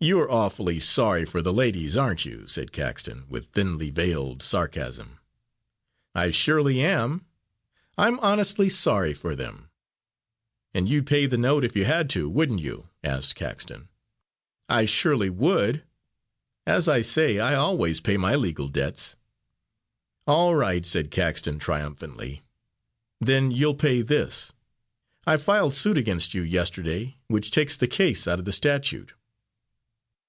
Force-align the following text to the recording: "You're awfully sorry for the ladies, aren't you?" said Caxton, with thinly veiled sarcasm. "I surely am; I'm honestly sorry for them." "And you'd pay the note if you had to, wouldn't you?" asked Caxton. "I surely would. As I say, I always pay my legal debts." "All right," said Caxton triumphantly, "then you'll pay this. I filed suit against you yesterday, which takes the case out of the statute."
"You're 0.00 0.30
awfully 0.30 0.78
sorry 0.78 1.24
for 1.24 1.42
the 1.42 1.52
ladies, 1.52 1.96
aren't 1.96 2.24
you?" 2.24 2.46
said 2.46 2.70
Caxton, 2.70 3.24
with 3.28 3.48
thinly 3.48 3.90
veiled 3.90 4.44
sarcasm. 4.44 5.18
"I 6.14 6.30
surely 6.30 6.80
am; 6.82 7.26
I'm 7.96 8.20
honestly 8.20 8.68
sorry 8.68 9.12
for 9.12 9.34
them." 9.34 9.70
"And 10.72 10.88
you'd 10.88 11.04
pay 11.08 11.26
the 11.26 11.36
note 11.36 11.64
if 11.64 11.74
you 11.74 11.84
had 11.84 12.08
to, 12.10 12.28
wouldn't 12.28 12.60
you?" 12.60 12.88
asked 13.02 13.34
Caxton. 13.34 13.88
"I 14.68 14.84
surely 14.84 15.30
would. 15.30 15.82
As 16.64 16.86
I 16.86 17.00
say, 17.02 17.40
I 17.40 17.56
always 17.56 17.98
pay 17.98 18.16
my 18.16 18.36
legal 18.36 18.68
debts." 18.68 19.16
"All 20.28 20.54
right," 20.54 20.86
said 20.86 21.10
Caxton 21.10 21.58
triumphantly, 21.58 22.42
"then 23.20 23.50
you'll 23.50 23.74
pay 23.74 24.02
this. 24.02 24.52
I 25.26 25.38
filed 25.38 25.74
suit 25.74 25.98
against 25.98 26.34
you 26.34 26.42
yesterday, 26.42 27.16
which 27.26 27.50
takes 27.50 27.76
the 27.76 27.88
case 27.88 28.28
out 28.28 28.38
of 28.38 28.44
the 28.44 28.52
statute." 28.52 29.14